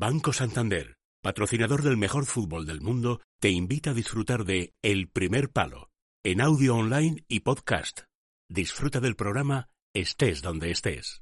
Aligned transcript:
Banco 0.00 0.32
Santander, 0.32 0.96
patrocinador 1.20 1.82
del 1.82 1.98
mejor 1.98 2.24
fútbol 2.24 2.64
del 2.64 2.80
mundo, 2.80 3.20
te 3.38 3.50
invita 3.50 3.90
a 3.90 3.92
disfrutar 3.92 4.44
de 4.44 4.72
El 4.80 5.10
Primer 5.10 5.50
Palo, 5.50 5.90
en 6.24 6.40
audio 6.40 6.74
online 6.74 7.22
y 7.28 7.40
podcast. 7.40 8.04
Disfruta 8.48 9.00
del 9.00 9.14
programa 9.14 9.68
estés 9.92 10.40
donde 10.40 10.70
estés. 10.70 11.20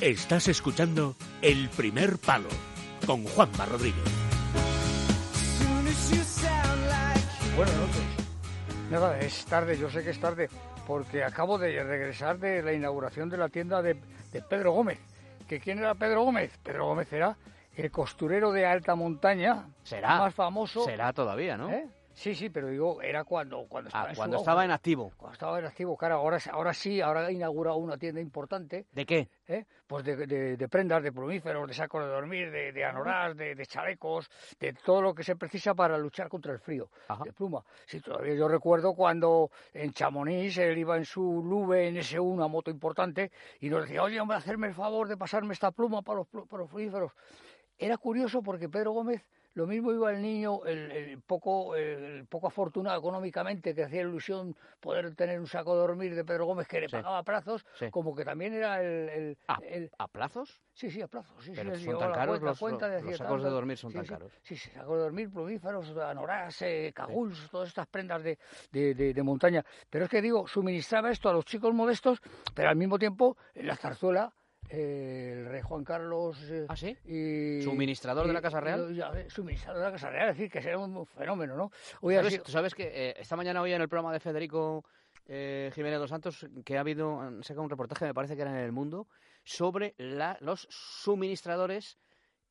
Estás 0.00 0.48
escuchando 0.48 1.14
El 1.42 1.68
Primer 1.68 2.18
Palo 2.18 2.48
con 3.06 3.22
Juanma 3.22 3.64
Rodríguez. 3.66 4.02
Buenas 7.54 7.76
noches. 7.76 8.02
Nada, 8.90 9.20
es 9.20 9.44
tarde, 9.44 9.78
yo 9.78 9.88
sé 9.88 10.02
que 10.02 10.10
es 10.10 10.18
tarde, 10.18 10.50
porque 10.88 11.22
acabo 11.22 11.56
de 11.56 11.84
regresar 11.84 12.40
de 12.40 12.64
la 12.64 12.72
inauguración 12.72 13.30
de 13.30 13.36
la 13.36 13.48
tienda 13.48 13.80
de, 13.80 13.94
de 14.32 14.42
Pedro 14.42 14.72
Gómez. 14.72 14.98
¿Que 15.46 15.60
¿Quién 15.60 15.78
era 15.78 15.94
Pedro 15.94 16.24
Gómez? 16.24 16.56
Pedro 16.62 16.86
Gómez 16.86 17.12
era 17.12 17.36
el 17.76 17.90
costurero 17.90 18.52
de 18.52 18.66
alta 18.66 18.94
montaña 18.94 19.66
Será. 19.84 20.18
más 20.18 20.34
famoso. 20.34 20.84
Será 20.84 21.12
todavía, 21.12 21.56
¿no? 21.56 21.70
¿Eh? 21.70 21.86
Sí, 22.18 22.34
sí, 22.34 22.48
pero 22.48 22.68
digo, 22.68 23.02
era 23.02 23.24
cuando, 23.24 23.66
cuando 23.68 23.88
estaba 23.88 24.06
Ah, 24.06 24.08
en 24.08 24.14
su 24.14 24.20
cuando 24.20 24.36
estaba 24.38 24.64
en 24.64 24.70
activo. 24.70 25.12
Cuando 25.18 25.34
estaba 25.34 25.58
en 25.58 25.66
activo, 25.66 25.98
claro, 25.98 26.14
ahora, 26.14 26.38
ahora 26.50 26.72
sí, 26.72 27.02
ahora 27.02 27.26
ha 27.26 27.30
inaugurado 27.30 27.76
una 27.76 27.98
tienda 27.98 28.22
importante, 28.22 28.86
¿De 28.90 29.04
qué? 29.04 29.28
¿eh? 29.46 29.66
pues 29.86 30.02
de, 30.02 30.16
de- 30.26 30.56
de 30.56 30.68
prendas, 30.68 31.02
de 31.02 31.12
plumíferos, 31.12 31.68
de 31.68 31.74
sacos 31.74 32.02
de 32.02 32.08
dormir, 32.08 32.50
de, 32.50 32.72
de 32.72 32.84
anorás, 32.86 33.36
de, 33.36 33.54
de 33.54 33.66
chalecos, 33.66 34.30
de 34.58 34.72
todo 34.72 35.02
lo 35.02 35.14
que 35.14 35.24
se 35.24 35.36
precisa 35.36 35.74
para 35.74 35.98
luchar 35.98 36.30
contra 36.30 36.54
el 36.54 36.58
frío, 36.58 36.88
Ajá. 37.06 37.22
de 37.22 37.34
pluma. 37.34 37.62
Sí, 37.84 38.00
todavía 38.00 38.32
yo 38.34 38.48
recuerdo 38.48 38.94
cuando 38.94 39.50
en 39.74 39.92
Chamonix 39.92 40.56
él 40.56 40.78
iba 40.78 40.96
en 40.96 41.04
su 41.04 41.42
Lube 41.44 41.86
en 41.86 41.96
S1, 41.96 42.22
una 42.22 42.48
moto 42.48 42.70
importante, 42.70 43.30
y 43.60 43.68
nos 43.68 43.82
decía, 43.82 44.02
oye, 44.02 44.18
hombre, 44.18 44.38
hacerme 44.38 44.68
el 44.68 44.74
favor 44.74 45.06
de 45.06 45.18
pasarme 45.18 45.52
esta 45.52 45.70
pluma 45.70 46.00
para 46.00 46.20
los, 46.20 46.28
para 46.28 46.62
los 46.62 46.70
plumíferos. 46.70 47.12
Era 47.76 47.98
curioso 47.98 48.42
porque 48.42 48.70
Pedro 48.70 48.92
Gómez, 48.92 49.22
lo 49.56 49.66
mismo 49.66 49.90
iba 49.90 50.12
el 50.12 50.20
niño, 50.20 50.64
el, 50.66 50.90
el 50.92 51.20
poco, 51.22 51.74
el 51.74 52.26
poco 52.26 52.46
afortunado 52.48 52.98
económicamente, 52.98 53.74
que 53.74 53.84
hacía 53.84 54.02
ilusión 54.02 54.54
poder 54.80 55.14
tener 55.14 55.40
un 55.40 55.46
saco 55.46 55.72
de 55.74 55.80
dormir 55.80 56.14
de 56.14 56.26
Pedro 56.26 56.44
Gómez 56.44 56.68
que 56.68 56.78
le 56.78 56.88
Sí. 56.88 56.92
pagaba 56.92 57.18
a 57.18 57.22
plazos, 57.22 57.64
Sí. 57.78 57.90
como 57.90 58.14
que 58.14 58.22
también 58.24 58.52
era 58.52 58.82
el... 58.82 59.08
el- 59.08 59.38
¿A, 59.48 59.58
el- 59.62 59.90
a 59.98 60.08
plazos? 60.08 60.60
sí, 60.74 60.90
sí, 60.90 61.00
a 61.00 61.08
plazos. 61.08 61.42
Sí, 61.42 61.52
Pero 61.54 61.74
sí, 61.74 61.86
son 61.86 61.98
tan 61.98 62.12
caros 62.12 62.26
cuenta, 62.38 62.46
los- 62.50 62.58
cuenta 62.60 62.88
los 63.00 63.16
sacos 63.16 63.42
de 63.42 63.48
dormir 63.48 63.78
son 63.78 63.92
tan 63.94 64.04
caros. 64.04 64.32
Sí, 64.42 64.56
sí, 64.56 64.70
sacos 64.72 64.98
de 64.98 65.02
dormir, 65.04 65.30
plumíferos, 65.30 65.96
anorás, 65.96 66.60
eh, 66.60 66.92
caguls, 66.94 67.48
todas 67.50 67.68
estas 67.68 67.86
prendas 67.86 68.22
de, 68.22 68.38
de, 68.70 68.94
de- 68.94 69.14
de 69.14 69.22
montaña. 69.22 69.64
Pero 69.88 70.04
es 70.04 70.10
que 70.10 70.20
digo, 70.20 70.46
suministraba 70.46 71.10
esto 71.10 71.30
a 71.30 71.32
los 71.32 71.46
chicos 71.46 71.72
modestos, 71.72 72.20
pero 72.54 72.68
al 72.68 72.76
mismo 72.76 72.98
tiempo, 72.98 73.38
en 73.54 73.68
la 73.68 73.76
zarzuela, 73.76 74.30
el 74.70 75.46
rey 75.46 75.62
Juan 75.62 75.84
Carlos... 75.84 76.38
eh, 76.50 76.66
¿Ah, 76.68 76.76
sí? 76.76 76.96
y, 77.04 77.62
¿Suministrador 77.62 78.26
de 78.26 78.32
la 78.32 78.42
Casa 78.42 78.60
Real? 78.60 78.90
y- 78.90 79.30
suministrador 79.30 79.80
de 79.80 79.86
la 79.86 79.92
Casa 79.92 80.10
Real, 80.10 80.30
es 80.30 80.36
decir, 80.36 80.50
que 80.50 80.62
será 80.62 80.78
un 80.78 81.06
fenómeno, 81.06 81.56
¿no? 81.56 81.70
Hoy 82.00 82.14
¿Sabes, 82.16 82.32
sido- 82.34 82.44
tú 82.44 82.52
sabes 82.52 82.74
que 82.74 82.84
eh, 83.10 83.14
esta 83.18 83.36
mañana 83.36 83.62
hoy 83.62 83.72
en 83.72 83.80
el 83.82 83.88
programa 83.88 84.12
de 84.12 84.20
Federico 84.20 84.84
eh, 85.28 85.70
Jiménez 85.74 85.98
dos 85.98 86.10
Santos 86.10 86.46
que 86.64 86.76
ha 86.76 86.80
habido, 86.80 87.20
han 87.20 87.42
sacado 87.42 87.62
un 87.64 87.70
reportaje, 87.70 88.04
me 88.04 88.14
parece 88.14 88.36
que 88.36 88.42
era 88.42 88.50
en 88.52 88.58
El 88.64 88.72
Mundo, 88.72 89.08
sobre 89.44 89.94
la- 89.98 90.36
los 90.40 90.66
suministradores 90.70 91.98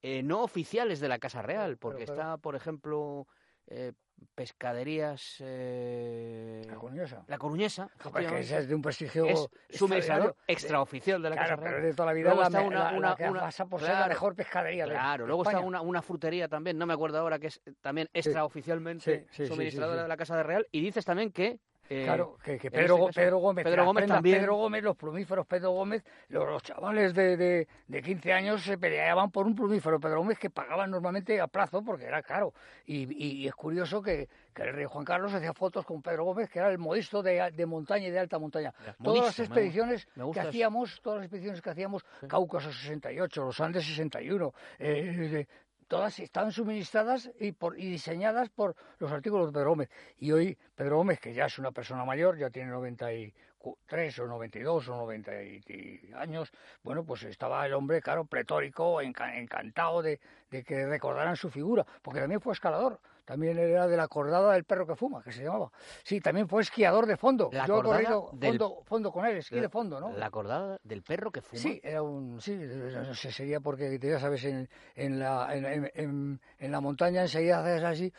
eh, 0.01 0.21
no 0.23 0.43
oficiales 0.43 0.99
de 0.99 1.07
la 1.07 1.19
Casa 1.19 1.41
Real, 1.41 1.77
porque 1.77 2.03
está, 2.03 2.37
por 2.37 2.55
ejemplo, 2.55 3.27
eh, 3.67 3.93
pescaderías... 4.35 5.37
eh, 5.39 6.61
La 6.67 6.75
Coruñesa. 6.75 7.23
La 7.27 7.37
Coruñesa, 7.37 7.83
Joder, 7.83 7.99
que 7.99 8.07
efectivamente. 8.09 8.41
esa 8.47 8.57
es 8.59 8.67
de 8.67 8.75
un 8.75 8.81
prestigio 8.81 9.25
es 9.25 9.47
extraordinario. 9.69 10.35
extraoficial 10.47 11.21
de 11.21 11.29
la 11.29 11.35
Claro, 11.35 11.49
Casa 11.49 11.61
pero 11.61 11.71
Real. 11.77 11.83
de 11.83 11.93
toda 11.93 12.05
la 12.07 12.13
vida 12.13 12.25
Luego 12.29 12.41
la, 12.41 12.47
está 12.47 12.61
una- 12.61 12.79
la- 12.79 12.91
la 12.91 12.97
una- 12.97 13.15
que 13.15 13.29
una- 13.29 13.39
pasa 13.41 13.65
por 13.65 13.79
ser 13.81 13.89
la 13.91 14.07
mejor 14.07 14.35
pescadería 14.35 14.85
de 14.85 14.91
Claro, 14.91 15.23
de 15.23 15.27
luego 15.27 15.43
está 15.43 15.59
una, 15.59 15.81
una 15.81 16.01
frutería 16.01 16.47
también, 16.47 16.77
no 16.77 16.85
me 16.85 16.93
acuerdo 16.93 17.19
ahora, 17.19 17.39
que 17.39 17.47
es 17.47 17.61
también 17.81 18.09
extraoficialmente 18.13 19.27
Sí, 19.31 19.47
suministradora 19.47 20.03
de 20.03 20.07
la 20.09 20.17
Casa 20.17 20.35
de 20.37 20.43
Real. 20.43 20.67
Y 20.71 20.81
dices 20.81 21.05
también 21.05 21.31
que... 21.31 21.59
eh, 21.89 22.03
Claro, 22.05 22.37
que, 22.43 22.57
Pedro, 22.71 22.95
caso, 23.07 23.09
Pedro 23.21 23.37
Gómez, 23.37 23.63
Pedro 23.63 23.85
Gómez 23.85 24.01
prendas 24.01 24.17
también. 24.17 24.39
Pedro 24.39 24.55
Gómez, 24.55 24.83
los 24.83 24.95
plumíferos 24.95 25.45
Pedro 25.45 25.71
Gómez, 25.71 26.03
los, 26.29 26.45
los 26.47 26.63
chavales 26.63 27.13
de, 27.13 27.37
de, 27.37 27.67
de 27.87 28.01
15 28.01 28.33
años 28.33 28.61
se 28.63 28.77
peleaban 28.77 29.29
por 29.31 29.45
un 29.45 29.55
plumífero 29.55 29.99
Pedro 29.99 30.17
Gómez 30.19 30.39
que 30.39 30.49
pagaban 30.49 30.89
normalmente 30.89 31.39
a 31.39 31.47
plazo 31.47 31.83
porque 31.83 32.05
era 32.05 32.23
caro. 32.23 32.53
Y, 32.85 33.03
y- 33.23 33.43
y 33.43 33.47
es 33.47 33.53
curioso 33.55 34.01
que, 34.01 34.27
que 34.53 34.63
el 34.63 34.73
rey 34.73 34.85
Juan 34.85 35.05
Carlos 35.05 35.33
hacía 35.33 35.53
fotos 35.53 35.85
con 35.85 36.01
Pedro 36.01 36.25
Gómez, 36.25 36.49
que 36.49 36.59
era 36.59 36.69
el 36.69 36.77
modisto 36.77 37.21
de, 37.21 37.51
de 37.51 37.65
montaña 37.65 38.07
y 38.07 38.11
de 38.11 38.19
alta 38.19 38.39
montaña. 38.39 38.73
Todas 39.03 39.25
las 39.25 39.39
expediciones 39.39 40.07
me 40.15 40.23
que 40.23 40.39
hacíamos, 40.49 41.01
todas 41.01 41.17
las 41.17 41.25
expediciones 41.25 41.61
que 41.61 41.69
hacíamos, 41.69 42.03
Cáucaso 42.27 42.71
68, 42.71 43.45
los 43.45 43.59
Andes 43.59 43.85
61, 43.85 44.53
eh, 44.79 45.45
todas 45.87 46.19
estaban 46.19 46.51
suministradas 46.51 47.31
y, 47.39 47.51
por, 47.51 47.79
y 47.79 47.89
diseñadas 47.89 48.49
por 48.49 48.75
los 48.99 49.11
artículos 49.11 49.47
de 49.47 49.53
Pedro 49.53 49.69
Gómez. 49.71 49.89
Y 50.17 50.31
hoy 50.31 50.57
Pedro 50.75 50.97
Gómez, 50.97 51.19
que 51.19 51.33
ya 51.33 51.45
es 51.45 51.59
una 51.59 51.71
persona 51.71 52.05
mayor, 52.05 52.37
ya 52.37 52.49
tiene 52.49 52.69
93 52.71 54.19
o 54.19 54.27
92 54.27 54.89
o 54.89 54.95
90 54.95 55.43
y- 55.43 55.61
y 55.67 56.13
años, 56.13 56.51
bueno, 56.83 57.03
pues 57.03 57.23
estaba 57.23 57.65
el 57.65 57.73
hombre, 57.73 58.01
claro, 58.01 58.25
pletórico, 58.25 59.01
enca- 59.01 59.35
encantado 59.37 60.01
de, 60.01 60.19
de 60.49 60.63
que 60.63 60.85
recordaran 60.85 61.35
su 61.35 61.49
figura, 61.49 61.85
porque 62.01 62.19
también 62.19 62.41
fue 62.41 62.53
escalador. 62.53 62.99
También 63.25 63.57
era 63.57 63.87
de 63.87 63.97
la 63.97 64.07
cordada 64.07 64.53
del 64.53 64.63
perro 64.63 64.85
que 64.85 64.95
fuma, 64.95 65.21
que 65.23 65.31
se 65.31 65.43
llamaba. 65.43 65.71
Sí, 66.03 66.21
también 66.21 66.47
fue 66.47 66.61
esquiador 66.61 67.05
de 67.07 67.17
fondo. 67.17 67.49
La 67.51 67.65
Yo 67.65 67.73
he 67.73 67.77
cordada 67.81 67.95
corrido 68.03 68.29
del- 68.33 68.49
fondo, 68.59 68.83
fondo 68.85 69.11
con 69.11 69.25
él, 69.25 69.37
esquí 69.37 69.59
de 69.59 69.69
fondo, 69.69 69.99
¿no? 69.99 70.11
La 70.13 70.27
acordada 70.27 70.77
del 70.83 71.01
perro 71.01 71.31
que 71.31 71.41
fuma. 71.41 71.59
Sí, 71.61 71.81
era 71.83 72.01
un, 72.03 72.39
sí, 72.39 72.55
no 72.55 73.13
sé, 73.15 73.31
sería 73.31 73.59
porque 73.59 73.97
ya 73.99 74.19
sabes 74.19 74.43
en, 74.45 74.69
en 74.95 75.19
la 75.19 75.55
en, 75.55 76.39
en- 76.59 76.71
la 76.71 76.81
montaña 76.81 77.21
enseguida 77.23 77.59
haces 77.61 77.83
así 77.83 78.13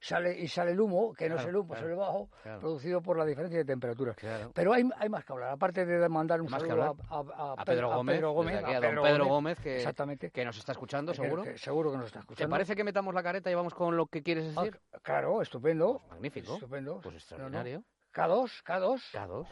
sale 0.00 0.38
y 0.38 0.46
sale 0.46 0.70
el 0.72 0.80
humo, 0.80 1.12
que 1.14 1.28
no 1.28 1.36
es 1.36 1.44
el 1.46 1.56
humo, 1.56 1.70
claro, 1.72 1.86
es 1.86 1.90
el 1.92 1.98
bajo, 1.98 2.28
claro. 2.42 2.60
producido 2.60 3.00
por 3.00 3.18
la 3.18 3.24
diferencia 3.24 3.58
de 3.58 3.64
temperaturas. 3.64 4.14
Claro. 4.16 4.52
Pero 4.54 4.72
hay, 4.72 4.88
hay 4.98 5.08
más 5.08 5.24
que 5.24 5.32
hablar, 5.32 5.50
aparte 5.50 5.84
de 5.84 6.08
mandar 6.08 6.40
un 6.40 6.48
saludo 6.48 6.96
a, 7.10 7.64
Pedro 7.64 7.88
Gómez, 7.90 8.16
Pedro 8.16 8.32
Gómez, 8.32 8.62
a 8.64 8.80
don 8.80 9.02
Pedro 9.02 9.26
Gómez, 9.26 9.58
que, 9.58 9.76
exactamente, 9.76 10.30
que 10.30 10.44
nos 10.44 10.56
está 10.58 10.72
escuchando, 10.72 11.12
seguro. 11.12 11.42
que 11.42 11.58
seguro 11.58 11.90
que 11.90 11.96
nos 11.96 12.06
está 12.06 12.20
¿Te 12.20 12.22
escuchando. 12.24 12.50
parece 12.50 12.76
que 12.76 12.84
metamos 12.84 13.12
la 13.14 13.22
careta 13.22 13.50
y 13.50 13.54
vamos 13.54 13.74
con 13.74 13.96
lo 13.96 14.06
que 14.06 14.22
quieres 14.22 14.45
Ah, 14.56 14.62
decir? 14.64 14.80
claro, 15.02 15.42
estupendo. 15.42 16.02
Magnífico. 16.10 16.54
Estupendo. 16.54 17.00
Pues 17.00 17.04
No, 17.04 17.10
no. 17.10 17.16
extraordinario. 17.18 17.84
K2, 18.14 18.62
K2. 18.64 19.00
K2, 19.12 19.46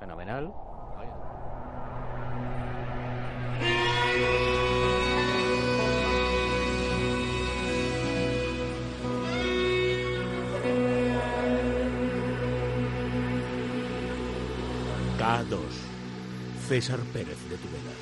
fenomenal. 0.00 0.52
Vaya. 0.96 1.16
K2. 15.18 15.58
César 16.68 17.00
Pérez 17.12 17.38
de 17.48 17.56
Tudela. 17.56 17.92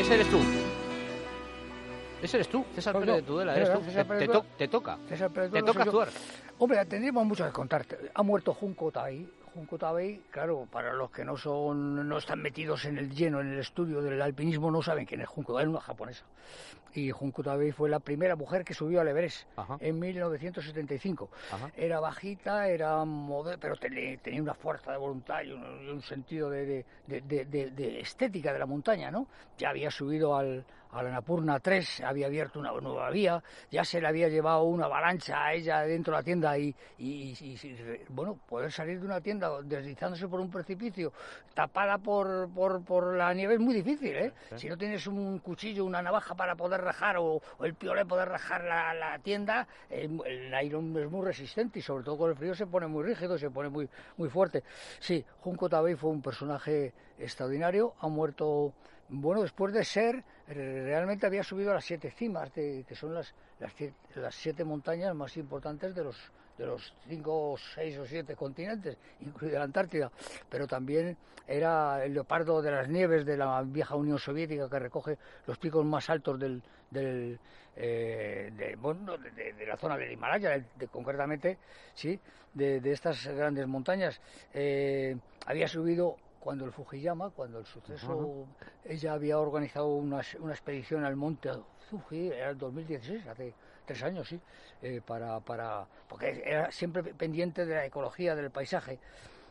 Ese 0.00 0.14
eres 0.14 0.28
tú. 0.30 0.38
Ese 2.22 2.38
eres 2.38 2.48
tú, 2.48 2.64
César 2.74 2.94
Soy 2.94 3.00
Pérez 3.04 3.16
de 3.16 3.22
Tudela, 3.22 3.52
Es 3.56 3.68
eres 3.68 3.78
tú. 3.78 3.84
César 3.84 4.06
Te, 4.18 4.26
to- 4.28 4.44
te 4.56 4.68
toca. 4.68 4.98
César 5.08 5.30
Pérez 5.30 5.50
Te 5.52 5.62
toca 5.62 5.82
actuar. 5.82 6.08
Hombre, 6.58 6.84
tendríamos 6.86 7.26
mucho 7.26 7.44
que 7.44 7.52
contarte. 7.52 7.98
Ha 8.14 8.22
muerto 8.22 8.54
Junko 8.54 8.90
Tai. 8.90 9.28
Junko 9.54 9.78
Tai, 9.78 10.20
claro, 10.30 10.66
para 10.70 10.92
los 10.92 11.10
que 11.10 11.24
no 11.24 11.36
son, 11.36 12.06
no 12.08 12.18
están 12.18 12.42
metidos 12.42 12.84
en 12.84 12.98
el 12.98 13.10
lleno, 13.14 13.40
en 13.40 13.52
el 13.54 13.58
estudio 13.60 14.02
del 14.02 14.20
alpinismo, 14.20 14.70
no 14.70 14.82
saben 14.82 15.06
quién 15.06 15.20
es 15.22 15.28
Junko 15.28 15.54
Tai, 15.54 15.62
es 15.64 15.68
una 15.68 15.80
japonesa. 15.80 16.24
Y 16.94 17.10
Junko 17.10 17.42
Tai 17.42 17.72
fue 17.72 17.88
la 17.90 18.00
primera 18.00 18.36
mujer 18.36 18.64
que 18.64 18.74
subió 18.74 19.00
al 19.02 19.08
Everest 19.08 19.46
Ajá. 19.56 19.76
en 19.80 19.98
1975. 19.98 21.30
Ajá. 21.52 21.70
Era 21.76 22.00
bajita, 22.00 22.68
era 22.68 23.04
modelo, 23.04 23.58
pero 23.60 23.76
tenía, 23.76 24.16
tenía 24.18 24.42
una 24.42 24.54
fuerza 24.54 24.92
de 24.92 24.98
voluntad 24.98 25.42
y 25.42 25.52
un, 25.52 25.86
y 25.86 25.88
un 25.90 26.02
sentido 26.02 26.48
de- 26.50 26.84
de- 27.06 27.20
de- 27.20 27.44
de 27.70 28.00
estética 28.00 28.52
de 28.52 28.58
la 28.58 28.66
montaña, 28.66 29.10
¿no? 29.10 29.26
Ya 29.58 29.70
había 29.70 29.90
subido 29.90 30.36
al, 30.36 30.64
al 30.92 31.06
Annapurna 31.08 31.60
3, 31.60 32.00
había 32.02 32.26
abierto 32.26 32.58
una 32.58 32.72
nueva 32.72 33.10
vía, 33.10 33.42
ya 33.70 33.84
se 33.84 34.00
le 34.00 34.08
había 34.08 34.28
llevado 34.28 34.64
una 34.64 34.86
avalancha 34.86 35.44
a 35.44 35.52
ella 35.54 35.80
dentro 35.82 36.12
de 36.14 36.18
la 36.20 36.22
tienda 36.24 36.58
y, 36.58 36.74
y- 36.98 37.32
y- 37.40 37.58
y, 37.66 38.04
bueno, 38.08 38.38
poder 38.48 38.70
salir 38.72 38.98
de 39.00 39.06
una 39.06 39.20
tienda 39.20 39.50
deslizándose 39.62 40.26
por 40.28 40.40
un 40.40 40.50
precipicio 40.50 41.12
tapada 41.54 41.98
por, 41.98 42.48
por, 42.54 42.82
por 42.84 43.14
la 43.16 43.32
nieve 43.34 43.54
es 43.54 43.60
muy 43.60 43.74
difícil, 43.74 44.14
¿eh? 44.16 44.32
Si 44.56 44.68
no 44.68 44.76
tienes 44.76 45.06
un 45.06 45.38
cuchillo, 45.40 45.84
una 45.84 46.02
navaja 46.02 46.34
para 46.34 46.54
poder 46.54 46.80
rajar 46.80 47.16
o, 47.18 47.40
o 47.58 47.64
el 47.64 47.74
piolé 47.74 48.04
poder 48.04 48.28
rajar 48.28 48.64
la, 48.64 48.94
la 48.94 49.18
tienda, 49.18 49.66
eh, 49.90 50.08
el 50.26 50.50
nylon 50.50 50.96
es 50.98 51.10
muy 51.10 51.24
resistente 51.24 51.78
y 51.78 51.82
sobre 51.82 52.04
todo 52.04 52.16
con 52.18 52.30
el 52.30 52.36
frío 52.36 52.54
se 52.54 52.66
pone 52.66 52.86
muy 52.86 53.04
rígido, 53.04 53.36
se 53.38 53.50
pone 53.50 53.68
muy, 53.68 53.88
muy 54.16 54.28
fuerte. 54.28 54.62
Sí, 55.00 55.24
Junko 55.40 55.68
Tabei 55.68 55.94
fue 55.94 56.10
un 56.10 56.22
personaje 56.22 56.92
extraordinario, 57.18 57.94
ha 58.00 58.08
muerto, 58.08 58.72
bueno, 59.08 59.42
después 59.42 59.72
de 59.72 59.84
ser, 59.84 60.22
realmente 60.48 61.26
había 61.26 61.42
subido 61.42 61.72
a 61.72 61.74
las 61.74 61.84
siete 61.84 62.10
cimas, 62.10 62.52
de, 62.54 62.84
que 62.86 62.94
son 62.94 63.14
las, 63.14 63.34
las, 63.58 63.72
las 64.14 64.34
siete 64.34 64.64
montañas 64.64 65.14
más 65.14 65.36
importantes 65.36 65.94
de 65.94 66.04
los 66.04 66.16
de 66.58 66.66
los 66.66 66.94
cinco, 67.08 67.56
seis 67.74 67.98
o 67.98 68.06
siete 68.06 68.34
continentes, 68.34 68.96
incluida 69.20 69.58
la 69.58 69.64
Antártida, 69.64 70.10
pero 70.48 70.66
también 70.66 71.16
era 71.46 72.04
el 72.04 72.14
leopardo 72.14 72.62
de 72.62 72.70
las 72.70 72.88
nieves 72.88 73.26
de 73.26 73.36
la 73.36 73.62
vieja 73.62 73.94
Unión 73.94 74.18
Soviética 74.18 74.68
que 74.68 74.78
recoge 74.78 75.18
los 75.46 75.58
picos 75.58 75.84
más 75.84 76.08
altos 76.08 76.38
del, 76.40 76.62
del 76.90 77.38
eh, 77.76 78.50
de, 78.56 78.74
bueno, 78.76 79.18
de, 79.18 79.66
la 79.66 79.76
zona 79.76 79.98
del 79.98 80.12
Himalaya, 80.12 80.64
de, 80.76 80.88
concretamente, 80.88 81.58
sí, 81.94 82.18
de, 82.54 82.80
estas 82.90 83.26
grandes 83.26 83.66
montañas. 83.66 84.20
Eh, 84.54 85.16
había 85.46 85.68
subido 85.68 86.16
cuando 86.46 86.64
el 86.64 86.70
Fujiyama, 86.70 87.30
cuando 87.30 87.58
el 87.58 87.66
suceso, 87.66 88.46
ella 88.84 89.14
había 89.14 89.36
organizado 89.36 89.88
una, 89.88 90.22
una 90.38 90.52
expedición 90.52 91.04
al 91.04 91.16
monte 91.16 91.50
Fuji, 91.90 92.28
era 92.28 92.50
el 92.50 92.58
2016, 92.58 93.26
hace 93.26 93.52
tres 93.84 94.00
años, 94.04 94.28
sí, 94.28 94.40
eh, 94.80 95.00
para, 95.04 95.40
para, 95.40 95.88
porque 96.08 96.44
era 96.46 96.70
siempre 96.70 97.02
pendiente 97.02 97.66
de 97.66 97.74
la 97.74 97.84
ecología 97.84 98.36
del 98.36 98.52
paisaje. 98.52 99.00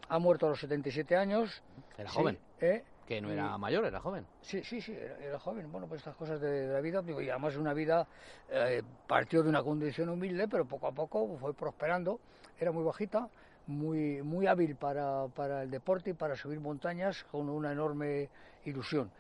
Ha 0.08 0.20
muerto 0.20 0.46
a 0.46 0.52
los 0.52 0.60
77 0.62 1.18
años. 1.18 1.62
Era 1.98 2.10
joven. 2.10 2.40
¿eh? 2.62 2.86
Que 3.06 3.20
no 3.20 3.30
era 3.30 3.58
mayor, 3.58 3.84
era 3.84 4.00
joven. 4.00 4.26
Sí, 4.42 4.64
sí, 4.64 4.80
sí, 4.80 4.98
era, 5.22 5.38
joven. 5.38 5.70
Bueno, 5.70 5.88
pues 5.88 6.00
estas 6.00 6.16
cosas 6.16 6.40
de, 6.40 6.68
la 6.68 6.80
vida, 6.80 7.02
digo, 7.02 7.20
y 7.20 7.30
además 7.30 7.58
una 7.58 7.74
vida, 7.74 8.08
eh, 8.50 8.82
partió 9.06 9.44
de 9.44 9.50
una 9.50 9.62
condición 9.62 10.08
humilde, 10.08 10.48
pero 10.48 10.64
poco 10.64 10.88
a 10.88 10.94
poco 10.94 11.36
fue 11.42 11.54
prosperando. 11.54 12.22
Era 12.58 12.72
muy 12.72 12.86
bajita, 12.86 13.28
muy, 13.68 14.22
muy 14.22 14.48
hábil 14.48 14.76
para, 14.76 15.28
para 15.28 15.64
el 15.64 15.72
deporte 15.72 16.12
y 16.12 16.14
para 16.14 16.36
subir 16.36 16.60
montañas 16.60 17.24
con 17.32 17.50
una 17.50 17.72
enorme 17.72 18.30
ilusión. 18.66 19.12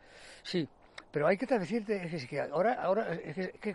Sí, 0.43 0.67
pero 1.11 1.27
hay 1.27 1.37
que 1.37 1.45
decirte 1.45 2.09
que 2.29 2.41
ahora, 2.41 2.73
ahora 2.73 3.07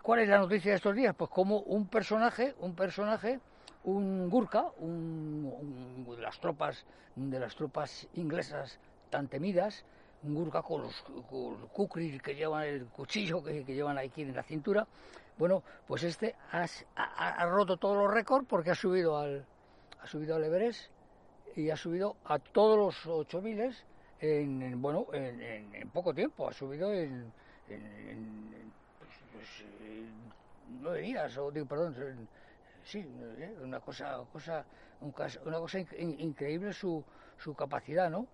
¿cuál 0.03 0.21
es 0.21 0.29
la 0.29 0.39
noticia 0.39 0.73
de 0.73 0.77
estos 0.77 0.95
días? 0.95 1.15
Pues 1.17 1.31
como 1.31 1.61
un 1.61 1.87
personaje, 1.87 2.55
un 2.61 2.75
personaje, 2.75 3.41
un 3.85 4.29
Gurkha, 4.29 4.67
un, 4.79 6.07
de 6.17 6.23
las 6.23 6.39
tropas, 6.39 6.85
de 7.17 7.41
las 7.41 7.57
tropas 7.57 8.07
inglesas 8.15 8.79
tan 9.09 9.27
temidas, 9.29 9.87
un 10.23 10.35
Gurkha 10.35 10.61
con 10.61 10.83
los, 10.83 11.03
kukris 11.73 12.21
que 12.21 12.35
llevan 12.35 12.65
el 12.65 12.87
cuchillo 12.89 13.43
que, 13.43 13.65
llevan 13.65 13.97
aquí 13.97 14.21
en 14.21 14.37
la 14.37 14.43
cintura. 14.43 14.87
Bueno, 15.39 15.63
pues 15.87 16.03
este 16.03 16.37
ha, 16.53 17.47
roto 17.47 17.79
todos 17.79 17.97
los 17.97 18.13
récords 18.13 18.47
porque 18.47 18.73
ha 18.73 18.75
subido 18.75 19.17
al, 19.17 19.47
ha 20.03 20.07
subido 20.07 20.37
al 20.37 20.45
Everest 20.45 20.91
y 21.57 21.71
ha 21.71 21.77
subido 21.77 22.17
a 22.25 22.39
todos 22.39 22.79
los 22.79 23.07
8000 23.07 23.75
en, 24.21 24.81
bueno, 24.81 25.07
en, 25.13 25.89
poco 25.91 26.15
tiempo, 26.15 26.49
ha 26.49 26.53
subido 26.53 26.93
en, 26.93 27.33
pues, 28.99 29.11
pues, 29.33 29.65
nueve 30.81 31.01
días, 31.01 31.37
o 31.39 31.51
digo, 31.51 31.67
perdón, 31.67 32.29
sí, 32.85 32.99
eh, 33.39 33.57
una 33.63 33.81
cosa, 33.81 34.23
cosa, 34.33 34.65
una 35.01 35.59
cosa 35.59 35.79
increíble 35.79 36.73
su, 36.73 37.03
su 37.39 37.55
capacidad, 37.55 38.11
¿no? 38.11 38.27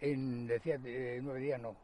En, 0.00 0.46
decía, 0.46 0.78
nueve 0.78 1.40
días 1.40 1.60
no, 1.60 1.76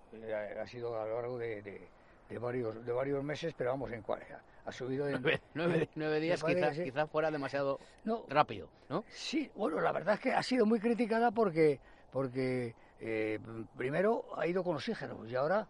ha, 0.60 0.66
sido 0.66 1.00
a 1.00 1.06
lo 1.06 1.14
largo 1.16 1.38
de, 1.38 1.62
de, 1.62 1.88
varios, 2.36 2.84
de 2.84 2.92
varios 2.92 3.24
meses, 3.24 3.54
pero 3.56 3.70
vamos, 3.70 3.90
en 3.92 4.02
cuál 4.02 4.20
ha 4.68 4.72
subido 4.72 5.08
en, 5.08 5.22
nueve, 5.54 5.88
días, 6.20 6.44
quizás, 6.44 6.76
quizás 6.76 7.10
fuera 7.10 7.30
demasiado 7.30 7.80
rápido, 8.28 8.68
¿no? 8.90 9.04
Sí, 9.08 9.50
bueno, 9.54 9.80
la 9.80 9.92
verdad 9.92 10.14
es 10.14 10.20
que 10.20 10.32
ha 10.32 10.42
sido 10.42 10.66
muy 10.66 10.78
criticada 10.78 11.30
porque, 11.30 11.80
porque 12.12 12.74
eh, 13.00 13.38
primero 13.76 14.26
ha 14.36 14.46
ido 14.46 14.62
con 14.62 14.76
oxígeno 14.76 15.24
y 15.26 15.34
ahora 15.34 15.66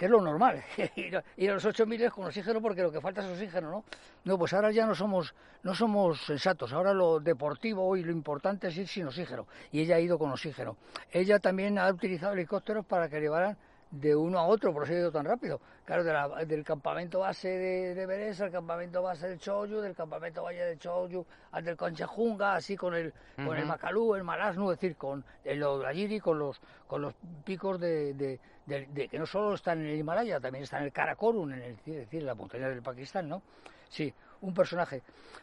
que 0.00 0.06
es 0.06 0.10
lo 0.10 0.22
normal, 0.22 0.62
ir 0.96 1.50
a 1.50 1.54
los 1.54 1.66
8.000 1.66 2.10
con 2.10 2.24
oxígeno 2.24 2.62
porque 2.62 2.80
lo 2.80 2.90
que 2.90 3.02
falta 3.02 3.20
es 3.20 3.26
oxígeno, 3.26 3.70
¿no? 3.70 3.84
No, 4.24 4.38
pues 4.38 4.54
ahora 4.54 4.70
ya 4.70 4.86
no 4.86 4.94
somos, 4.94 5.34
no 5.62 5.74
somos 5.74 6.24
sensatos, 6.24 6.72
ahora 6.72 6.94
lo 6.94 7.20
deportivo 7.20 7.94
y 7.98 8.02
lo 8.02 8.10
importante 8.10 8.68
es 8.68 8.78
ir 8.78 8.88
sin 8.88 9.06
oxígeno, 9.06 9.46
y 9.72 9.80
ella 9.80 9.96
ha 9.96 10.00
ido 10.00 10.18
con 10.18 10.30
oxígeno. 10.30 10.78
Ella 11.10 11.38
también 11.38 11.78
ha 11.78 11.90
utilizado 11.90 12.32
helicópteros 12.32 12.86
para 12.86 13.10
que 13.10 13.20
llevaran 13.20 13.58
de 13.90 14.14
uno 14.14 14.38
a 14.38 14.46
otro, 14.46 14.72
por 14.72 14.84
eso 14.84 14.92
ido 14.92 15.10
tan 15.10 15.24
rápido. 15.24 15.60
Claro, 15.84 16.04
del 16.46 16.64
campamento 16.64 17.20
base 17.20 17.48
de, 17.48 17.94
de 17.94 18.06
Beres 18.06 18.40
al 18.40 18.52
campamento 18.52 19.02
base 19.02 19.28
del 19.28 19.38
Choyu, 19.38 19.80
del 19.80 19.96
campamento 19.96 20.44
valle 20.44 20.64
del 20.64 20.78
Choyu 20.78 21.26
al 21.50 21.64
del 21.64 21.76
Conchejunga, 21.76 22.54
así 22.54 22.76
con 22.76 22.94
el, 22.94 23.12
con 23.34 23.56
el 23.56 23.66
Macalú, 23.66 24.14
el 24.14 24.22
Malasnu, 24.22 24.70
es 24.70 24.78
decir, 24.78 24.96
con 24.96 25.24
el 25.44 25.62
Odrayiri, 25.62 26.20
con 26.20 26.38
los, 26.38 26.60
con 26.86 27.02
los 27.02 27.14
picos 27.44 27.80
de, 27.80 28.14
de, 28.14 29.08
que 29.08 29.18
no 29.18 29.26
solo 29.26 29.54
están 29.54 29.80
en 29.80 29.86
el 29.86 29.96
Himalaya, 29.96 30.38
también 30.38 30.62
están 30.62 30.80
en 30.80 30.86
el 30.86 30.92
Karakorum, 30.92 31.52
en 31.52 31.62
el, 31.62 31.72
es 31.72 31.84
decir, 31.84 32.22
la 32.22 32.34
montaña 32.34 32.68
del 32.68 32.82
Pakistán, 32.82 33.28
¿no? 33.28 33.42
Sí, 33.88 34.14
un 34.42 34.54
personaje, 34.54 35.02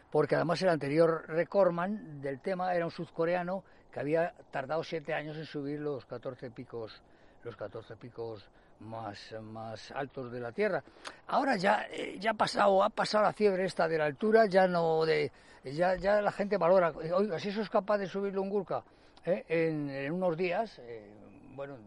porque 0.10 0.36
además 0.36 0.62
el 0.62 0.70
anterior 0.70 1.26
recordman 1.28 2.22
del 2.22 2.40
tema 2.40 2.74
era 2.74 2.86
un 2.86 2.92
sudcoreano 2.92 3.66
que 3.92 4.00
había 4.00 4.34
tardado 4.52 4.84
siete 4.84 5.14
años 5.14 5.36
en 5.36 5.46
subir 5.46 5.82
los 5.82 6.06
14 6.06 6.50
picos 6.52 7.02
los 7.48 7.56
14 7.56 7.96
picos 7.96 8.46
más, 8.82 9.34
más 9.42 9.92
altos 9.92 10.32
de 10.32 10.40
la 10.42 10.52
Tierra. 10.52 10.84
Ahora 11.28 11.56
ya, 11.56 11.88
eh, 11.90 12.18
ya 12.20 12.32
ha 12.32 12.34
pasado, 12.34 12.84
ha 12.84 12.90
pasado 12.90 13.24
la 13.24 13.32
fiebre 13.32 13.64
esta 13.64 13.88
de 13.88 13.98
la 13.98 14.06
altura, 14.06 14.48
ya 14.48 14.68
no 14.68 15.06
de, 15.06 15.32
ya, 15.64 15.96
ya 15.96 16.22
la 16.22 16.32
gente 16.34 16.58
valora, 16.58 16.92
oiga, 16.92 17.40
si 17.40 17.50
eso 17.50 17.62
es 17.62 17.70
capaz 17.70 18.00
de 18.00 18.08
subirlo 18.08 18.42
un 18.42 18.50
Gurkha 18.50 18.84
¿eh? 19.26 19.46
en, 19.48 20.12
unos 20.12 20.36
días, 20.36 20.78
eh, 20.80 21.10
bueno, 21.56 21.78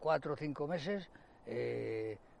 cuatro 0.00 0.34
o 0.34 0.36
cinco 0.36 0.66
meses, 0.66 1.08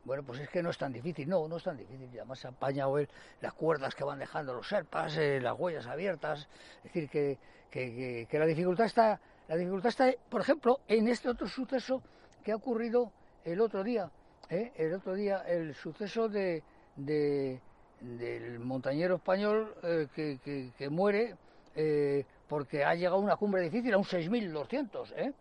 bueno, 0.04 0.24
pues 0.24 0.40
es 0.40 0.48
que 0.48 0.62
no 0.62 0.70
es 0.70 0.78
tan 0.78 0.92
difícil, 0.92 1.28
no, 1.28 1.46
no 1.46 1.56
es 1.56 1.62
tan 1.62 1.76
difícil, 1.76 2.08
además 2.16 2.40
se 2.40 2.48
ha 2.48 2.50
apañado 2.50 2.98
él 2.98 3.08
las 3.40 3.52
cuerdas 3.52 3.94
que 3.94 4.02
van 4.02 4.18
dejando 4.18 4.52
los 4.54 4.68
serpas, 4.68 5.16
las 5.16 5.56
huellas 5.56 5.86
abiertas, 5.86 6.48
es 6.78 6.82
decir, 6.92 7.08
que, 7.08 7.38
que, 7.70 8.26
que 8.28 8.38
la 8.40 8.46
dificultad 8.46 8.86
está, 8.86 9.20
la 9.46 9.54
dificultad 9.54 9.88
está, 9.88 10.10
por 10.28 10.40
ejemplo, 10.40 10.80
en 10.88 11.06
este 11.06 11.28
otro 11.28 11.46
suceso 11.46 12.02
¿Qué 12.46 12.52
ha 12.52 12.56
ocurrido 12.56 13.10
el 13.44 13.60
otro 13.60 13.82
día? 13.82 14.08
¿eh? 14.50 14.70
El 14.76 14.94
otro 14.94 15.14
día, 15.14 15.42
el 15.48 15.74
suceso 15.74 16.28
de, 16.28 16.62
del 16.94 18.60
montañero 18.60 19.16
español 19.16 19.74
eh, 19.82 20.06
que, 20.14 20.88
muere 20.88 21.34
eh, 21.74 22.24
porque 22.46 22.84
ha 22.84 22.94
llegado 22.94 23.16
a 23.16 23.18
una 23.18 23.34
cumbre 23.34 23.62
difícil, 23.62 23.94
a 23.94 23.98
un 23.98 24.04
6.200 24.04 25.12
¿eh? 25.16 25.32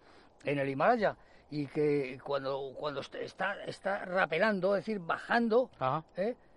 en 0.45 0.57
el 0.57 0.67
Himalaya, 0.67 1.15
y 1.51 1.67
que 1.67 2.19
cuando, 2.23 2.73
cuando 2.75 3.01
está, 3.01 3.63
está 3.65 4.03
rapelando, 4.05 4.75
es 4.75 4.83
decir, 4.83 4.97
bajando, 4.97 5.69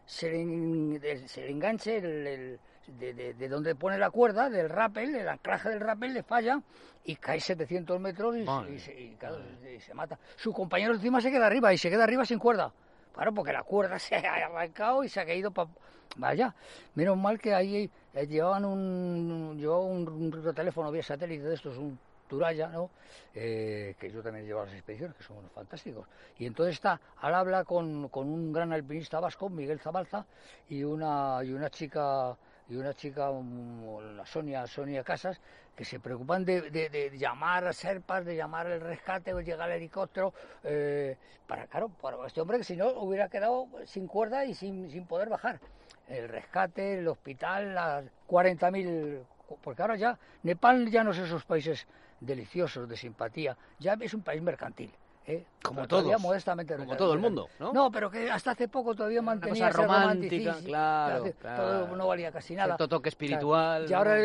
se 0.07 0.31
le, 0.33 1.29
se, 1.29 1.43
le, 1.43 1.51
enganche 1.51 1.99
el 1.99 2.59
de, 2.99 3.49
donde 3.49 3.75
pone 3.75 3.99
la 3.99 4.11
cuerda, 4.11 4.49
del 4.49 4.69
rappel, 4.69 5.15
el 5.15 5.29
anclaje 5.29 5.69
del 5.69 5.81
rappel, 5.81 6.15
le 6.15 6.23
falla 6.23 6.61
y 7.05 7.17
cae 7.17 7.41
700 7.41 8.01
metros 8.01 8.37
y, 8.37 8.79
se, 8.79 9.95
mata. 9.95 10.19
Su 10.37 10.53
compañero 10.53 10.95
encima 10.95 11.21
se 11.21 11.31
queda 11.31 11.47
arriba 11.47 11.73
y 11.73 11.79
se 11.79 11.91
queda 11.91 12.05
arriba 12.05 12.25
sin 12.25 12.39
cuerda. 12.39 12.73
Claro, 13.15 13.33
porque 13.33 13.53
la 13.53 13.63
cuerda 13.63 13.99
se 13.99 14.17
ha 14.17 14.47
arrancado 14.47 15.05
y 15.05 15.09
se 15.09 15.21
ha 15.21 15.27
caído 15.27 15.51
para... 15.51 15.71
Vaya, 16.17 16.55
menos 16.95 17.17
mal 17.19 17.39
que 17.39 17.55
ahí 17.55 17.89
eh, 18.15 18.27
llevaban 18.27 18.65
un, 18.65 19.57
llevaban 19.59 20.09
un, 20.09 20.55
teléfono 20.55 20.91
vía 20.91 21.03
satélite 21.03 21.45
de 21.45 21.55
estos, 21.55 21.77
un 21.77 21.99
Turaya, 22.29 22.69
¿no? 22.69 22.91
Eh, 23.35 23.95
que 23.99 24.11
yo 24.11 24.23
también 24.23 24.47
llevo 24.47 24.65
las 24.65 24.75
expediciones, 24.75 25.17
que 25.17 25.23
son 25.23 25.37
fantásticos. 25.55 26.07
Y 26.39 26.47
entonces 26.47 26.75
está 26.75 27.01
al 27.21 27.35
habla 27.35 27.65
con, 27.65 28.09
con 28.09 28.29
un 28.29 28.53
gran 28.53 28.73
alpinista 28.73 29.21
vasco, 29.21 29.49
Miguel 29.49 29.81
Zabalza, 29.81 30.27
y 30.69 30.83
una, 30.83 31.41
y 31.45 31.53
una 31.53 31.71
chica 31.71 32.37
y 32.69 32.77
una 32.77 32.93
chica, 32.93 33.31
la 33.31 34.27
Sonia, 34.27 34.67
Sonia 34.67 35.03
Casas, 35.03 35.41
que 35.75 35.85
se 35.85 36.01
preocupan 36.01 36.45
de, 36.45 37.11
llamar 37.19 37.67
a 37.67 37.73
Serpas, 37.73 38.25
de 38.25 38.37
llamar 38.37 38.67
el 38.67 38.81
rescate 38.81 39.33
o 39.33 39.41
llegar 39.41 39.71
al 39.71 39.77
helicóptero, 39.77 40.35
eh, 40.65 41.17
para, 41.47 41.67
claro, 41.67 41.89
para 41.89 42.27
este 42.27 42.41
hombre 42.41 42.59
que 42.59 42.65
si 42.65 42.77
no 42.77 42.89
hubiera 42.89 43.29
quedado 43.29 43.69
sin 43.87 44.07
cuerda 44.07 44.45
y 44.45 44.55
sin, 44.55 44.91
sin 44.91 45.07
poder 45.07 45.29
bajar. 45.29 45.61
El 46.09 46.29
rescate, 46.29 46.99
el 46.99 47.09
hospital, 47.09 47.75
las 47.75 48.05
40.000, 48.29 49.25
porque 49.63 49.83
ahora 49.83 49.97
ya, 49.97 50.19
Nepal 50.43 50.91
ya 50.91 51.05
no 51.05 51.13
es 51.13 51.19
esos 51.19 51.45
países 51.45 51.87
deliciosos 52.21 52.89
de 52.89 52.97
simpatía, 52.97 53.57
ya 53.79 53.97
es 54.01 54.13
un 54.13 54.23
país 54.23 54.43
mercantil. 54.43 54.93
¿Eh? 55.29 55.45
Como 55.63 55.87
todos, 55.87 56.21
modestamente 56.21 56.77
como 56.77 56.97
todo 56.97 57.13
el 57.13 57.19
mundo, 57.19 57.49
¿no? 57.59 57.73
No, 57.73 57.91
pero 57.91 58.11
que 58.11 58.31
hasta 58.31 58.53
hace 58.53 58.69
poco 58.69 58.95
todavía 58.95 59.21
mantenía 59.21 59.69
esa 59.69 59.83
romántica, 59.83 60.57
claro, 60.65 61.25
Todo 61.43 61.97
no 61.97 62.07
valía 62.07 62.33
casi 62.33 62.55
nada. 62.55 62.69
Cierto 62.69 62.89
toque 62.89 63.11
espiritual. 63.11 63.87
y 63.89 63.93
ahora, 63.93 64.19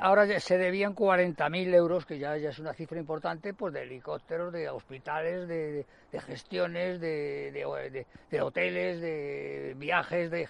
ahora 0.00 0.40
se 0.40 0.58
debían 0.58 0.94
40.000 0.94 1.74
euros, 1.74 2.06
que 2.06 2.18
ya, 2.18 2.36
ya 2.38 2.50
es 2.50 2.58
una 2.58 2.72
cifra 2.72 2.98
importante, 2.98 3.52
pues 3.52 3.74
de 3.74 3.82
helicópteros, 3.82 4.52
de 4.52 4.68
hospitales, 4.70 5.46
de, 5.46 5.84
gestiones, 6.26 7.00
de, 7.00 7.52
de, 8.30 8.40
hoteles, 8.40 9.00
de 9.00 9.74
viajes, 9.76 10.30
de 10.30 10.48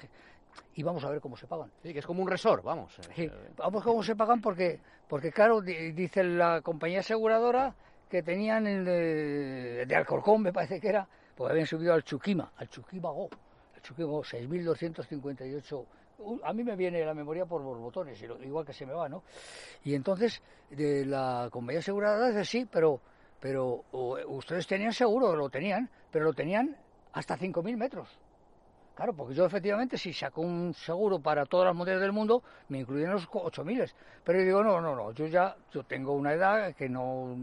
y 0.75 0.83
vamos 0.83 1.05
a 1.05 1.11
ver 1.11 1.21
cómo 1.21 1.37
se 1.37 1.47
pagan. 1.47 1.71
Sí, 1.83 1.93
que 1.93 1.99
es 1.99 2.07
como 2.07 2.23
un 2.23 2.29
resort, 2.29 2.63
vamos. 2.63 2.97
Sí, 3.15 3.31
vamos 3.57 3.83
cómo 3.83 4.03
se 4.03 4.15
pagan 4.15 4.41
porque, 4.41 4.79
porque 5.09 5.33
claro, 5.33 5.61
dice 5.61 6.23
la 6.23 6.61
compañía 6.63 7.01
aseguradora 7.01 7.75
que 8.09 8.23
tenían 8.23 8.67
el 8.67 8.85
de, 8.85 9.85
de, 9.87 9.97
Alcorcón, 9.97 10.43
me 10.43 10.53
parece 10.53 10.81
que 10.81 10.89
era, 10.89 11.09
pues 11.35 11.51
habían 11.51 11.67
subido 11.67 11.93
al 11.93 12.05
Chuquima, 12.05 12.53
al 12.57 12.69
Chuquima 12.69 13.11
Go, 13.11 13.29
al 13.75 13.83
Chuquima 13.83 14.13
6.258 14.23 15.87
u- 16.19 16.41
a 16.45 16.53
mí 16.53 16.65
me 16.65 16.77
viene 16.77 17.05
la 17.05 17.15
memoria 17.15 17.45
por 17.47 17.61
los 17.63 17.79
botones, 17.79 18.21
y 18.23 18.27
lo- 18.27 18.43
igual 18.43 18.65
que 18.65 18.73
se 18.73 18.87
me 18.87 18.93
va, 18.93 19.09
¿no? 19.09 19.23
Y 19.85 19.95
entonces, 19.95 20.41
de 20.71 21.05
la 21.05 21.49
compañía 21.51 21.81
aseguradora 21.81 22.29
dice, 22.29 22.45
sí, 22.45 22.67
pero, 22.71 23.01
pero 23.41 23.85
ustedes 24.29 24.67
tenían 24.67 24.93
seguro, 24.93 25.35
lo 25.37 25.51
tenían, 25.51 25.91
pero 26.11 26.25
lo 26.25 26.33
tenían 26.33 26.77
hasta 27.13 27.37
5.000 27.37 27.77
metros. 27.77 28.09
Claro, 28.95 29.13
porque 29.13 29.35
yo 29.35 29.45
efectivamente 29.45 29.99
si 29.99 30.15
saco 30.15 30.41
un 30.41 30.73
seguro 30.73 31.19
para 31.21 31.45
todas 31.45 31.67
las 31.67 31.75
montañas 31.77 32.01
del 32.01 32.13
mundo, 32.13 32.43
me 32.71 32.79
incluyen 32.79 33.11
los 33.11 33.27
co- 33.27 33.43
8.000. 33.45 33.93
Pero 34.25 34.39
yo 34.39 34.45
digo, 34.47 34.65
no, 34.65 34.81
no, 34.81 34.97
no, 34.97 35.13
yo 35.13 35.27
ya 35.27 35.55
yo 35.71 35.85
tengo 35.85 36.13
una 36.15 36.33
edad 36.33 36.75
que 36.75 36.89
no, 36.89 37.37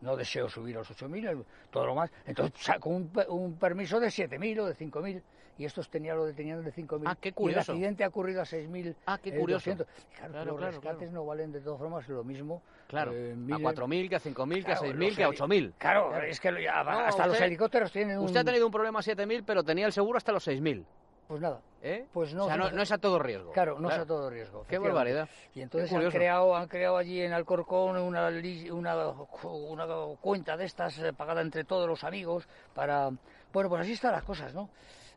no 0.00 0.16
deseo 0.16 0.48
subir 0.48 0.76
a 0.76 0.80
los 0.80 0.90
8.000, 0.90 1.44
todo 1.70 1.86
lo 1.86 1.94
más. 1.94 2.10
Entonces 2.26 2.60
saco 2.62 2.90
un, 2.90 3.10
un 3.28 3.58
permiso 3.58 3.98
de 4.00 4.08
7.000 4.08 4.60
o 4.60 4.66
de 4.66 4.76
5.000. 4.76 5.22
Y 5.58 5.64
estos 5.64 5.90
tenía 5.90 6.14
lo 6.14 6.24
de, 6.24 6.34
tenían 6.34 6.62
de 6.64 6.72
5.000. 6.72 7.02
Ah, 7.04 7.16
qué 7.20 7.28
Y 7.28 7.30
el 7.30 7.34
curioso. 7.34 7.72
accidente 7.72 8.04
ha 8.04 8.08
ocurrido 8.08 8.40
a 8.40 8.44
6.000. 8.44 8.94
Ah, 9.06 9.18
qué 9.20 9.30
eh, 9.30 9.38
curioso. 9.40 9.70
200. 9.70 9.86
Claro, 10.16 10.32
Claro, 10.32 10.50
los 10.52 10.56
claro, 10.58 10.70
rescates 10.72 11.10
no 11.10 11.26
valen 11.26 11.50
de 11.50 11.60
todas 11.60 11.80
formas 11.80 12.08
lo 12.08 12.22
mismo. 12.22 12.62
Claro, 12.86 13.10
eh, 13.12 13.32
a 13.32 13.34
mil- 13.34 13.56
4.000, 13.64 14.08
que 14.08 14.14
a 14.14 14.20
5.000, 14.20 14.64
que 14.64 14.72
a 14.72 14.76
Claro, 14.78 14.94
6.000, 14.94 15.06
los 15.08 15.16
que 15.16 15.24
a 15.24 15.28
heli- 15.28 15.36
8.000. 15.36 15.72
Claro, 15.78 16.16
es 16.22 16.38
que 16.38 16.52
lo- 16.52 16.60
ya- 16.60 16.84
No, 16.84 16.90
hasta 17.00 17.26
los 17.26 17.32
usted- 17.34 17.46
helicópteros 17.46 17.90
tienen 17.90 18.18
un... 18.18 18.26
Usted 18.26 18.38
ha 18.38 18.44
tenido 18.44 18.66
un 18.66 18.72
problema 18.72 19.00
a 19.00 19.02
7.000, 19.02 19.42
pero 19.44 19.64
tenía 19.64 19.86
el 19.86 19.92
seguro 19.92 20.16
hasta 20.16 20.30
los 20.30 20.46
6.000. 20.46 20.84
Pues 21.28 21.42
nada, 21.42 21.60
¿eh? 21.82 22.06
Pues 22.10 22.32
no, 22.32 22.46
o 22.46 22.48
sea, 22.48 22.56
no, 22.56 22.82
es 22.82 22.90
a 22.90 22.96
todo 22.96 23.18
riesgo. 23.18 23.52
Claro, 23.52 23.78
no 23.78 23.90
es 23.90 23.98
a 23.98 24.06
todo 24.06 24.30
riesgo. 24.30 24.64
Qué 24.66 24.78
barbaridad. 24.78 25.28
Y 25.54 25.60
entonces 25.60 25.92
han 25.92 26.10
creado, 26.10 26.56
han 26.56 26.68
creado 26.68 26.96
allí 26.96 27.20
en 27.20 27.34
Alcorcón 27.34 27.98
una, 27.98 28.30
una, 28.72 29.08
una 29.42 29.86
cuenta 30.22 30.56
de 30.56 30.64
estas 30.64 30.98
eh, 31.00 31.12
pagada 31.12 31.42
entre 31.42 31.64
todos 31.64 31.86
los 31.86 32.02
amigos 32.02 32.48
para... 32.74 33.10
Bueno, 33.52 33.68
pues 33.68 33.82
así 33.82 33.92
están 33.92 34.12
las 34.12 34.24
cosas, 34.24 34.54
¿no? 34.54 34.70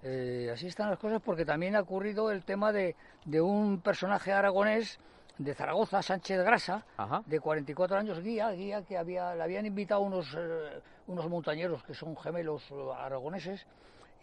Eh, 0.03 0.49
así 0.53 0.67
están 0.67 0.89
las 0.89 0.99
cosas 0.99 1.21
porque 1.23 1.45
también 1.45 1.77
ha 1.77 1.81
ocurrido 1.81 2.29
el 2.29 2.43
tema 2.43 2.73
de, 2.73 2.97
de 3.23 3.39
un 3.39 3.79
personaje 3.79 4.33
aragonés 4.33 4.99
de 5.37 5.53
Zaragoza, 5.53 6.01
Sánchez 6.01 6.43
Grasa, 6.43 6.83
Ajá. 6.97 7.23
de 7.25 7.39
44 7.39 7.97
años, 7.97 8.19
guía, 8.19 8.51
guía 8.51 8.81
que 8.81 8.97
había, 8.97 9.33
le 9.33 9.43
habían 9.43 9.65
invitado 9.65 10.01
unos, 10.01 10.35
eh, 10.37 10.81
unos 11.07 11.29
montañeros 11.29 11.83
que 11.83 11.93
son 11.93 12.17
gemelos 12.17 12.63
aragoneses 12.97 13.65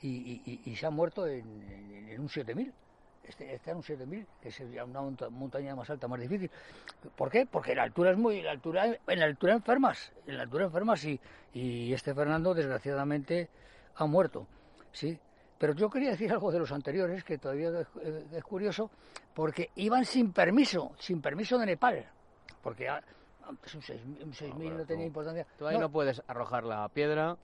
y, 0.06 0.60
y- 0.64 0.76
se 0.76 0.86
han 0.86 0.94
muerto 0.94 1.26
en, 1.26 1.44
en- 1.62 2.08
en 2.10 2.20
un 2.20 2.28
7000. 2.28 2.72
Este, 3.24 3.54
está 3.54 3.72
en 3.72 3.78
un 3.78 3.82
7000, 3.82 4.26
que 4.40 4.48
es 4.48 4.60
una 4.60 5.00
monta- 5.02 5.28
montaña 5.28 5.74
más 5.76 5.90
alta, 5.90 6.08
más 6.08 6.18
difícil. 6.20 6.50
¿Por 7.14 7.30
qué? 7.30 7.44
Porque 7.46 7.74
la 7.74 7.82
altura 7.82 8.12
es 8.12 8.16
muy. 8.16 8.40
La 8.40 8.52
altura, 8.52 8.86
en 9.06 9.18
la 9.18 9.26
altura 9.26 9.52
enfermas, 9.52 10.12
en 10.26 10.36
la 10.38 10.44
altura 10.44 10.64
enfermas 10.64 11.04
y, 11.04 11.20
y 11.52 11.92
este 11.92 12.14
Fernando, 12.14 12.54
desgraciadamente, 12.54 13.48
ha 13.96 14.06
muerto. 14.06 14.46
¿sí? 14.92 15.18
Pero 15.58 15.74
yo 15.74 15.90
quería 15.90 16.10
decir 16.10 16.30
algo 16.32 16.50
de 16.52 16.58
los 16.60 16.72
anteriores, 16.72 17.22
que 17.24 17.36
todavía 17.36 17.68
es, 17.80 17.86
es 18.32 18.44
curioso, 18.44 18.90
porque 19.34 19.70
iban 19.74 20.04
sin 20.06 20.32
permiso, 20.32 20.92
sin 20.98 21.20
permiso 21.20 21.58
de 21.58 21.66
Nepal. 21.66 22.06
Porque 22.62 22.88
ah, 22.88 23.02
antes 23.46 23.74
un 23.74 23.82
6.000 23.82 24.22
un 24.24 24.32
6.000 24.32 24.54
pero 24.58 24.78
no 24.78 24.84
tenía 24.86 25.04
tú- 25.04 25.06
importancia. 25.08 25.46
Tú 25.58 25.66
ahí 25.66 25.76
no, 25.78 25.90
puedes 25.90 26.22
arrojar 26.28 26.64
la 26.64 26.88
piedra. 26.88 27.36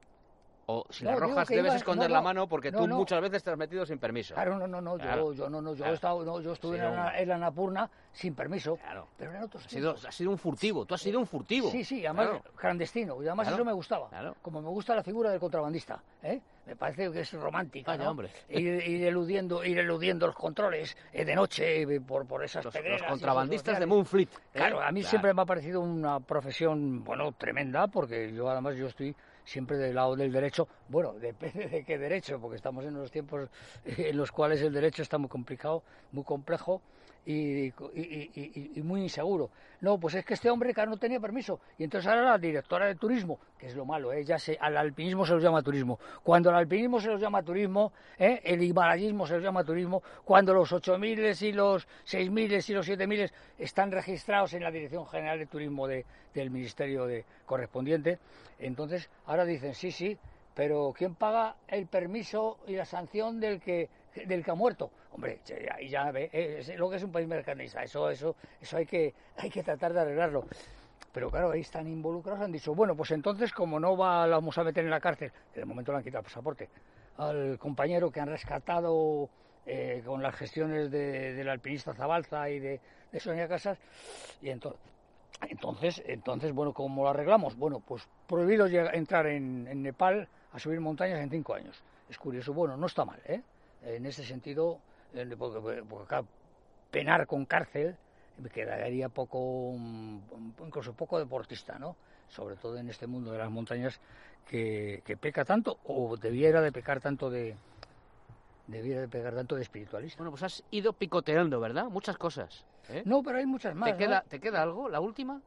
O 0.66 0.85
si 0.88 1.04
la 1.04 1.11
No, 1.11 1.16
digo 1.16 1.26
arrojas, 1.26 1.49
debes 1.49 1.64
iba- 1.66 1.76
esconder 1.76 2.09
no, 2.09 2.14
la 2.14 2.21
no, 2.21 2.25
mano 2.25 2.47
porque 2.49 2.71
no, 2.73 2.78
tú 2.78 2.88
muchas 2.88 3.21
veces 3.21 3.42
te 3.42 3.50
has 3.50 3.59
metido 3.59 3.85
sin 3.85 3.99
permiso. 3.99 4.35
Claro, 4.35 4.59
no, 4.59 4.66
no, 4.66 4.80
no, 4.80 4.97
Claro. 4.97 5.33
yo, 5.33 5.44
yo 5.44 5.50
no, 5.50 5.61
no, 5.61 5.71
yo 5.73 5.76
Claro. 5.76 5.92
he 5.92 5.94
estado, 5.94 6.25
no, 6.25 6.40
yo 6.40 6.52
estuve 6.54 6.80
Ha 6.80 6.88
en 6.88 6.97
la, 6.97 7.18
en 7.21 7.28
la 7.28 7.38
Napurna 7.38 7.90
sin 8.12 8.35
permiso, 8.35 8.76
Claro. 8.76 9.09
pero 9.18 9.30
eran 9.33 9.42
otros 9.42 9.64
Has 9.64 9.71
sido, 9.71 9.90
tiempos. 9.92 10.06
has 10.09 10.14
sido 10.14 10.30
un 10.30 10.38
furtivo. 10.38 10.87
Tú 10.87 10.94
has 10.94 11.00
sido 11.02 11.18
un 11.21 11.26
furtivo. 11.26 11.71
Sí, 11.71 11.85
sí, 11.85 12.06
además 12.06 12.28
Claro. 12.28 12.44
clandestino, 12.56 13.23
y 13.23 13.26
además 13.26 13.49
eso 13.49 13.64
me 13.64 13.73
gustaba, 13.73 14.09
claro. 14.09 14.37
como 14.40 14.62
me 14.62 14.68
gusta 14.68 14.94
la 14.94 15.02
figura 15.02 15.30
del 15.30 15.40
contrabandista, 15.40 16.00
¿eh? 16.23 16.40
me 16.66 16.76
parece 16.76 17.11
que 17.12 17.21
es 17.21 17.33
romántica, 17.35 17.90
Vaya, 17.94 18.09
hombre. 18.11 18.30
Ir, 18.49 18.88
ir 18.88 19.04
eludiendo, 19.06 19.62
ir 19.64 19.76
eludiendo 19.78 20.26
los 20.26 20.35
controles 20.35 20.97
eh, 21.12 21.23
de 21.26 21.35
noche 21.35 21.87
por, 22.00 22.26
por 22.26 22.42
esas 22.42 22.64
Los, 22.64 22.75
los 22.75 23.02
contrabandistas 23.02 23.78
de. 23.78 23.85
Moonfleet. 23.85 24.30
¿eh? 24.33 24.38
Claro, 24.54 24.80
a 24.80 24.90
mí 24.90 25.02
siempre 25.02 25.35
me 25.35 25.42
ha 25.42 25.44
parecido 25.44 25.83
una 25.83 26.21
profesión, 26.21 27.04
bueno, 27.04 27.33
tremenda, 27.33 27.87
porque 27.88 28.33
yo 28.33 28.49
además 28.49 28.76
yo 28.76 28.87
estoy 28.87 29.14
siempre 29.45 29.77
del 29.79 29.95
lado 29.95 30.17
del 30.17 30.33
derecho. 30.33 30.69
Bueno, 30.88 31.12
depende 31.21 31.69
de 31.69 31.85
qué 31.85 31.99
derecho, 31.99 32.41
porque 32.41 32.57
estamos 32.57 32.85
en 32.85 32.97
unos 32.97 33.11
tiempos 33.11 33.49
en 33.85 34.17
los 34.17 34.31
cuales 34.33 34.61
el 34.62 34.73
derecho 34.73 35.03
está 35.03 35.19
muy 35.19 35.29
complicado, 35.29 35.83
muy 36.12 36.25
complejo 36.25 36.81
y 37.26 37.73
muy 38.83 39.03
inseguro. 39.03 39.50
No, 39.81 39.99
pues 39.99 40.14
es 40.14 40.25
que 40.26 40.35
este 40.35 40.50
hombre 40.50 40.75
claro, 40.75 40.91
no 40.91 40.99
tenía 40.99 41.21
permiso. 41.21 41.59
Y 41.79 41.85
entonces 41.85 42.07
ahora 42.11 42.23
la 42.23 42.38
directora 42.38 42.85
de 42.87 42.97
turismo, 42.97 43.38
que 43.59 43.67
es 43.67 43.75
lo 43.75 43.87
malo, 43.87 44.12
¿eh? 44.12 44.25
ya 44.25 44.38
se, 44.38 44.59
al 44.61 44.76
alpinismo 44.76 45.25
se 45.25 45.33
los 45.33 45.43
llama 45.43 45.62
turismo. 45.62 45.99
Cuando 46.23 46.50
al 46.50 46.57
alpinismo 46.57 47.00
se 47.00 47.09
los 47.09 47.21
llama 47.21 47.43
turismo, 47.43 47.93
¿eh? 48.19 48.41
el 48.45 48.62
himalayismo 48.62 49.26
se 49.26 49.35
los 49.35 49.43
llama 49.43 49.64
turismo, 49.64 50.03
cuando 50.25 50.53
los 50.53 50.71
8.000 50.73 51.43
y 51.43 51.53
los 51.53 51.87
6.000 52.05 52.69
y 52.69 52.73
los 52.75 52.87
7.000 52.87 53.31
están 53.59 53.91
registrados 53.91 54.53
en 54.53 54.62
la 54.62 54.71
Dirección 54.71 55.07
General 55.07 55.38
de 55.38 55.47
Turismo 55.47 55.87
de- 55.87 56.05
del 56.35 56.50
Ministerio 56.50 57.07
de, 57.07 57.25
correspondiente, 57.47 58.19
entonces 58.59 59.09
ahora 59.26 59.45
dicen, 59.45 59.75
sí, 59.75 59.93
sí, 59.93 60.19
pero 60.55 60.93
¿quién 60.97 61.15
paga 61.15 61.57
el 61.69 61.87
permiso 61.87 62.59
y 62.67 62.75
la 62.77 62.85
sanción 62.85 63.41
del 63.41 63.61
que 63.61 63.89
del 64.27 64.45
que 64.45 64.51
ha 64.53 64.55
muerto? 64.55 64.91
Hombre, 65.11 65.41
ya, 65.45 65.77
ya 65.81 66.11
ve, 66.13 66.31
eh, 66.33 66.57
es 66.61 66.77
lo 66.77 66.89
que 66.89 66.97
es 66.97 67.03
un 67.03 67.11
país 67.13 67.27
mercantilista, 67.27 67.83
eso, 67.83 68.09
eso, 68.11 68.37
eso 68.61 68.77
hay 68.77 68.87
que, 68.87 69.13
hay 69.37 69.51
que 69.51 69.63
tratar 69.63 69.93
de 69.93 70.01
arreglarlo. 70.01 70.47
Pero 71.13 71.31
claro, 71.31 71.51
ahí 71.53 71.61
están 71.61 71.87
involucrados, 71.87 72.41
han 72.41 72.51
dicho, 72.53 72.75
bueno, 72.75 72.97
pues 72.97 73.11
entonces 73.13 73.53
como 73.53 73.79
no 73.79 73.97
va, 73.97 74.27
la 74.27 74.37
vamos 74.37 74.57
a 74.59 74.65
meter 74.65 74.85
en 74.85 74.91
la 74.91 75.01
cárcel, 75.01 75.33
que 75.53 75.61
de 75.61 75.67
momento 75.67 75.93
le 75.93 75.99
han 75.99 76.05
quitado 76.05 76.21
el 76.21 76.25
pasaporte, 76.25 76.69
al 77.17 77.59
compañero 77.59 78.11
que 78.11 78.21
han 78.21 78.29
rescatado 78.29 79.29
eh, 79.67 80.03
con 80.05 80.23
las 80.23 80.35
gestiones 80.35 80.91
de- 80.91 81.35
del 81.35 81.49
alpinista 81.49 81.95
Zabalza 81.95 82.51
y 82.51 82.59
de, 82.59 82.81
de 83.13 83.21
Sonia 83.21 83.47
Casas, 83.49 83.79
y 84.43 84.51
entonces, 84.51 84.81
entonces, 85.49 86.03
entonces, 86.07 86.53
bueno, 86.53 86.73
¿cómo 86.73 87.03
lo 87.05 87.11
arreglamos? 87.11 87.57
Bueno, 87.57 87.81
pues 87.81 88.09
prohibido 88.27 88.67
entrar 88.67 89.27
en, 89.27 89.67
en 89.69 89.83
Nepal 89.83 90.29
a 90.55 90.59
subir 90.59 90.81
montañas 90.81 91.21
en 91.21 91.29
cinco 91.29 91.55
años. 91.55 91.83
Es 92.09 92.17
curioso, 92.17 92.55
bueno, 92.55 92.77
no 92.77 92.87
está 92.87 93.05
mal, 93.05 93.21
¿eh? 93.27 93.43
En 93.83 94.07
ese 94.07 94.25
sentido, 94.25 94.79
porque, 95.37 95.83
porque 95.83 96.05
acá 96.05 96.25
penar 96.91 97.27
con 97.27 97.45
cárcel 97.45 97.97
me 98.39 98.49
quedaría 98.49 99.09
poco, 99.09 99.75
mm, 99.77 100.19
incluso 100.65 100.93
poco 100.95 101.19
deportista, 101.19 101.79
¿no? 101.79 101.97
Sobre 102.29 102.57
todo 102.57 102.79
en 102.79 102.89
este 102.89 103.07
mundo 103.07 103.33
de 103.33 103.39
las 103.39 103.51
montañas 103.51 104.01
que, 104.49 105.03
que 105.05 105.17
peca 105.17 105.45
tanto, 105.45 105.79
o 105.85 106.17
debiera 106.17 106.61
de 106.61 106.71
pecar 106.71 107.01
tanto 107.01 107.31
de, 107.31 107.57
debiera 108.69 109.01
de 109.01 109.09
pecar 109.09 109.35
tanto 109.35 109.57
de 109.57 109.63
espiritualista. 109.63 110.19
Bueno, 110.19 110.31
pues 110.31 110.45
has 110.45 110.63
ido 110.71 110.93
picoteando, 110.93 111.59
¿verdad? 111.59 111.87
Muchas 111.87 112.17
cosas. 112.17 112.65
¿eh? 112.89 113.03
No, 113.05 113.23
pero 113.23 113.39
hay 113.39 113.47
muchas 113.47 113.75
más. 113.75 113.87
¿Te, 113.89 113.93
¿no? 113.93 113.99
queda, 113.99 114.25
¿Te 114.29 114.41
queda 114.41 114.63
algo? 114.63 114.89
¿La 114.89 115.01
última? 115.01 115.41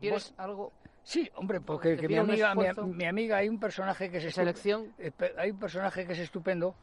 ¿Quieres 0.00 0.34
algo? 0.38 0.72
Sí, 1.04 1.28
hombre, 1.34 1.60
porque 1.60 1.96
¿Te 1.96 2.02
que 2.02 2.08
mi 2.08 2.16
amiga, 2.16 2.54
mi, 2.54 3.04
amiga, 3.06 3.36
hay 3.38 3.48
un 3.48 3.58
personaje 3.58 4.08
que 4.10 4.18
es 4.18 4.22
¿De 4.24 4.30
estu- 4.30 4.34
selección? 4.34 4.94
eh, 4.98 5.10
hay 5.36 5.50
un 5.50 5.58
personaje 5.58 6.06
que 6.06 6.12
es 6.12 6.18
estupendo, 6.20 6.74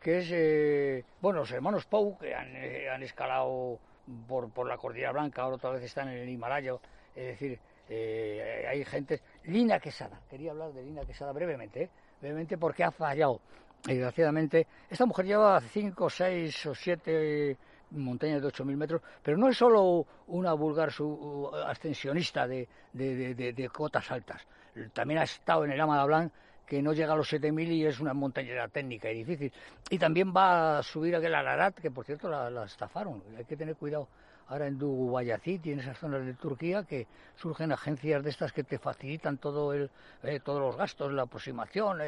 que 0.00 0.18
es, 0.18 0.28
eh, 0.32 1.04
bueno, 1.20 1.40
los 1.40 1.50
hermanos 1.52 1.84
Pou, 1.86 2.18
que 2.18 2.34
han, 2.34 2.54
eh, 2.56 2.88
han 2.90 3.02
escalado 3.02 3.78
por, 4.26 4.50
por 4.50 4.66
la 4.66 4.76
Cordillera 4.76 5.12
Blanca, 5.12 5.42
ahora 5.42 5.56
otra 5.56 5.70
vez 5.70 5.84
están 5.84 6.08
en 6.08 6.18
el 6.18 6.28
Himalaya, 6.28 6.74
es 7.14 7.26
decir, 7.26 7.58
eh, 7.88 8.66
hay 8.68 8.84
gente... 8.84 9.20
Lina 9.44 9.78
Quesada, 9.78 10.20
quería 10.28 10.50
hablar 10.50 10.72
de 10.72 10.82
Lina 10.82 11.02
Quesada 11.02 11.32
brevemente, 11.32 11.84
¿eh? 11.84 11.90
brevemente 12.20 12.58
porque 12.58 12.82
ha 12.84 12.90
fallado, 12.90 13.40
desgraciadamente. 13.84 14.66
Esta 14.90 15.06
mujer 15.06 15.24
lleva 15.26 15.60
5, 15.60 16.10
6 16.10 16.66
o 16.66 16.74
7 16.74 17.56
montañas 17.90 18.40
de 18.42 18.48
8.000 18.48 18.76
metros, 18.76 19.02
pero 19.22 19.36
no 19.36 19.48
es 19.48 19.56
solo 19.56 20.06
una 20.28 20.52
vulgar 20.52 20.92
su- 20.92 21.50
ascensionista 21.66 22.46
de, 22.46 22.68
de, 22.92 23.34
de- 23.34 23.52
de- 23.52 23.68
cotas 23.68 24.10
altas. 24.10 24.46
También 24.92 25.20
ha 25.20 25.24
estado 25.24 25.64
en 25.64 25.72
el 25.72 25.80
Ama 25.80 26.00
de 26.00 26.06
Blanc, 26.06 26.32
que 26.66 26.82
no 26.82 26.92
llega 26.92 27.14
a 27.14 27.16
los 27.16 27.32
7.000 27.32 27.68
y 27.72 27.86
es 27.86 27.98
una 27.98 28.12
montañera 28.14 28.68
técnica 28.68 29.10
y 29.10 29.24
difícil. 29.24 29.52
Y 29.90 29.98
también 29.98 30.32
va 30.36 30.78
a 30.78 30.82
subir 30.82 31.16
aquel 31.16 31.34
Ararat, 31.34 31.74
que 31.78 31.90
por 31.90 32.04
cierto 32.04 32.28
la 32.28 32.64
estafaron. 32.64 33.22
Hay 33.36 33.44
que 33.44 33.56
tener 33.56 33.74
cuidado. 33.76 34.08
Ahora 34.48 34.66
en 34.66 34.78
Duguballacit 34.78 35.66
y 35.66 35.72
en 35.72 35.80
esas 35.80 35.98
zonas 35.98 36.24
de 36.24 36.32
Turquía 36.34 36.82
que 36.82 37.06
surgen 37.36 37.70
agencias 37.70 38.22
de 38.22 38.30
estas 38.30 38.52
que 38.52 38.64
te 38.64 38.78
facilitan 38.78 39.36
todo 39.36 39.74
el, 39.74 39.90
eh, 40.22 40.40
todos 40.40 40.60
los 40.60 40.76
gastos, 40.76 41.12
la 41.12 41.22
aproximación, 41.22 41.98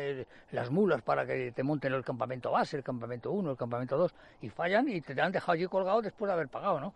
las 0.51 0.71
mulas 0.71 1.03
para 1.03 1.27
que 1.27 1.53
te 1.53 1.63
monten 1.63 1.93
el 1.93 2.03
campamento 2.03 2.51
base, 2.51 2.79
el 2.79 2.83
campamento 2.83 3.31
1, 3.31 3.51
el 3.51 3.57
campamento 3.57 3.99
2 3.99 4.15
y 4.41 4.49
fallan 4.49 4.89
y 4.89 5.03
te 5.03 5.21
han 5.21 5.33
dejado 5.33 5.53
allí 5.53 5.67
colgado 5.67 6.01
después 6.01 6.29
de 6.29 6.33
haber 6.33 6.49
pagado, 6.49 6.81
¿no? 6.81 6.95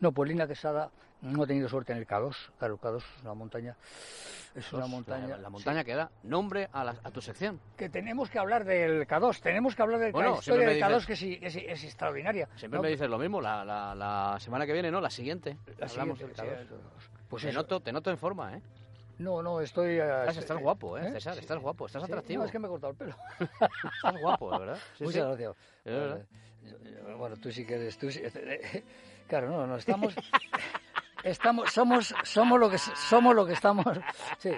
No, 0.00 0.10
pues 0.10 0.28
Lina 0.28 0.48
Quesada 0.48 0.90
no 1.22 1.42
ha 1.42 1.46
tenido 1.46 1.68
suerte 1.68 1.92
en 1.92 1.98
el 1.98 2.06
K2. 2.06 2.34
Claro, 2.58 2.74
el 2.74 2.80
K2 2.80 2.96
es 2.98 3.22
una 3.22 3.34
montaña, 3.34 3.76
es 4.54 4.72
una 4.72 4.82
Pues, 4.82 4.90
montaña, 4.90 5.28
La, 5.28 5.38
la 5.38 5.50
montaña 5.50 5.84
que 5.84 5.94
da 5.94 6.10
nombre 6.24 6.68
a, 6.72 6.84
la- 6.84 6.96
a 7.02 7.10
tu 7.10 7.20
sección. 7.20 7.60
que 7.76 7.88
tenemos 7.88 8.28
que 8.28 8.38
hablar 8.38 8.64
del 8.64 9.06
K2, 9.06 9.40
tenemos 9.40 9.74
que 9.74 9.82
hablar 9.82 10.00
de 10.00 10.12
Bueno, 10.12 10.34
historia 10.34 10.66
del 10.68 10.80
me 10.80 10.86
K2 10.86 10.88
dices- 10.94 11.06
que 11.06 11.16
sí, 11.16 11.38
que 11.38 11.50
sí, 11.50 11.64
es 11.66 11.84
extraordinaria. 11.84 12.48
Siempre 12.56 12.78
¿no? 12.78 12.82
me 12.82 12.88
dices 12.90 13.08
lo 13.08 13.18
mismo. 13.18 13.40
La, 13.40 13.64
la- 13.64 13.94
la 13.94 14.36
semana 14.40 14.66
que 14.66 14.72
viene, 14.72 14.90
no, 14.90 15.00
la 15.00 15.10
siguiente. 15.10 15.56
La 15.78 15.86
Hablamos 15.86 16.18
siguiente, 16.18 16.42
del 16.42 16.58
sí, 16.66 16.74
K2. 16.74 16.78
Pues 17.28 17.42
te, 17.44 17.48
eso. 17.50 17.58
noto, 17.58 17.80
te 17.80 17.92
noto 17.92 18.10
en 18.10 18.18
forma, 18.18 18.56
¿eh? 18.56 18.62
No, 19.18 19.40
no, 19.42 19.60
estoy... 19.60 20.00
eh, 20.00 20.20
Estás, 20.20 20.38
estás 20.38 20.58
guapo, 20.58 20.98
¿eh, 20.98 21.06
¿eh? 21.06 21.12
César? 21.12 21.34
Sí. 21.34 21.40
Estás 21.40 21.58
guapo, 21.60 21.86
estás 21.86 22.02
Sí, 22.02 22.10
atractivo. 22.10 22.40
No, 22.40 22.46
es 22.46 22.50
que 22.52 22.58
me 22.58 22.66
he 22.66 22.70
cortado 22.70 22.90
el 22.92 22.96
pelo. 22.96 23.16
Estás 23.96 24.20
guapo, 24.20 24.50
verdad. 24.58 24.78
Sí, 24.98 25.04
Muchas 25.04 25.22
sí. 25.22 25.28
gracias. 25.28 25.56
Verdad. 25.84 26.26
Eh, 26.64 27.14
Bueno, 27.16 27.36
tú 27.36 27.52
sí 27.52 27.64
que 27.64 27.74
eres... 27.74 27.96
Tú 27.98 28.10
sí- 28.10 28.22
Claro, 29.28 29.50
no, 29.50 29.66
no, 29.66 29.76
estamos... 29.76 30.14
Estamos, 31.24 31.72
somos, 31.72 32.14
somos 32.24 32.58
lo 32.58 32.68
que 32.70 32.78
somos 32.78 33.34
lo 33.34 33.46
que 33.46 33.52
estamos. 33.52 33.86
Sí. 34.38 34.50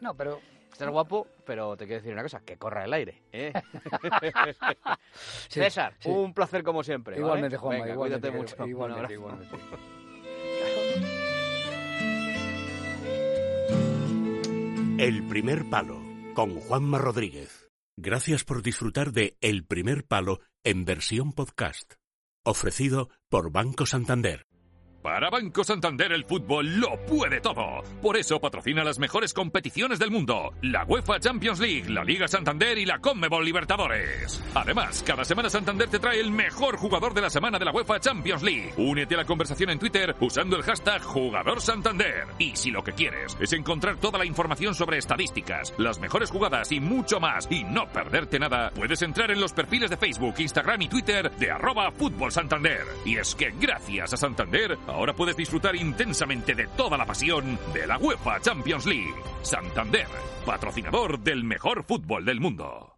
No, 0.00 0.14
pero 0.14 0.40
Estás 0.78 0.90
guapo, 0.90 1.26
pero 1.44 1.76
te 1.76 1.86
quiero 1.86 2.00
decir 2.00 2.12
una 2.12 2.22
cosa, 2.22 2.38
que 2.38 2.56
corra 2.56 2.84
el 2.84 2.92
aire, 2.92 3.24
¿eh? 3.32 3.52
sí, 5.48 5.60
César, 5.60 5.96
sí. 5.98 6.08
un 6.08 6.32
placer 6.32 6.62
como 6.62 6.84
siempre. 6.84 7.14
¿vale? 7.14 7.24
igualmente, 7.24 7.56
Juanma, 7.56 7.80
Venga, 7.82 7.94
igualmente, 7.94 8.30
cuídate 8.30 8.54
mucho. 8.54 8.64
Igualmente, 8.64 9.14
abrazo. 9.14 9.48
igualmente. 9.48 9.56
El 14.98 15.26
primer 15.26 15.68
palo 15.68 16.00
con 16.34 16.60
Juanma 16.60 16.98
Rodríguez. 16.98 17.68
Gracias 17.96 18.44
por 18.44 18.62
disfrutar 18.62 19.10
de 19.10 19.36
El 19.40 19.66
primer 19.66 20.06
palo 20.06 20.38
en 20.62 20.84
versión 20.84 21.32
podcast. 21.32 21.94
Ofrecido 22.44 23.08
por 23.28 23.50
Banco 23.50 23.84
Santander. 23.84 24.47
Para 25.02 25.30
Banco 25.30 25.62
Santander 25.62 26.12
el 26.12 26.24
fútbol 26.24 26.80
lo 26.80 26.96
puede 27.06 27.40
todo. 27.40 27.82
Por 28.02 28.16
eso 28.16 28.40
patrocina 28.40 28.82
las 28.82 28.98
mejores 28.98 29.32
competiciones 29.32 29.98
del 29.98 30.10
mundo. 30.10 30.52
La 30.62 30.84
UEFA 30.84 31.20
Champions 31.20 31.60
League, 31.60 31.88
la 31.88 32.02
Liga 32.02 32.26
Santander 32.26 32.76
y 32.78 32.84
la 32.84 32.98
Conmebol 32.98 33.44
Libertadores. 33.44 34.42
Además, 34.54 35.04
cada 35.06 35.24
semana 35.24 35.50
Santander 35.50 35.88
te 35.88 36.00
trae 36.00 36.20
el 36.20 36.32
mejor 36.32 36.76
jugador 36.76 37.14
de 37.14 37.22
la 37.22 37.30
semana 37.30 37.58
de 37.58 37.64
la 37.64 37.70
UEFA 37.72 38.00
Champions 38.00 38.42
League. 38.42 38.72
Únete 38.76 39.14
a 39.14 39.18
la 39.18 39.24
conversación 39.24 39.70
en 39.70 39.78
Twitter 39.78 40.16
usando 40.20 40.56
el 40.56 40.64
hashtag 40.64 41.00
Jugador 41.02 41.60
Santander. 41.60 42.26
Y 42.38 42.56
si 42.56 42.70
lo 42.72 42.82
que 42.82 42.92
quieres 42.92 43.36
es 43.40 43.52
encontrar 43.52 43.96
toda 43.98 44.18
la 44.18 44.24
información 44.24 44.74
sobre 44.74 44.98
estadísticas, 44.98 45.72
las 45.78 46.00
mejores 46.00 46.30
jugadas 46.30 46.72
y 46.72 46.80
mucho 46.80 47.20
más 47.20 47.46
y 47.50 47.62
no 47.62 47.86
perderte 47.86 48.40
nada, 48.40 48.72
puedes 48.74 49.02
entrar 49.02 49.30
en 49.30 49.40
los 49.40 49.52
perfiles 49.52 49.90
de 49.90 49.96
Facebook, 49.96 50.34
Instagram 50.38 50.82
y 50.82 50.88
Twitter 50.88 51.30
de 51.30 51.50
arroba 51.52 51.92
Fútbol 51.92 52.32
Santander. 52.32 52.82
Y 53.04 53.16
es 53.16 53.34
que 53.36 53.52
gracias 53.60 54.12
a 54.12 54.16
Santander, 54.16 54.76
ahora 54.88 55.14
puedes 55.14 55.36
disfrutar 55.36 55.76
intensamente 55.76 56.54
de 56.54 56.66
toda 56.68 56.96
la 56.96 57.06
pasión 57.06 57.58
de 57.72 57.86
la 57.86 57.98
UEFA 57.98 58.40
Champions 58.40 58.86
League. 58.86 59.14
Santander, 59.42 60.08
patrocinador 60.44 61.18
del 61.20 61.44
mejor 61.44 61.84
fútbol 61.84 62.24
del 62.24 62.40
mundo. 62.40 62.88